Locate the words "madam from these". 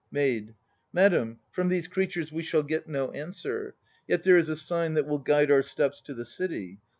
0.91-1.87